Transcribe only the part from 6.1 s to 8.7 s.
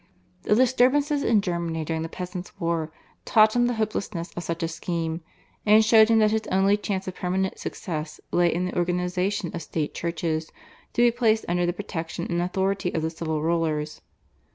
that his only chance of permanent success lay in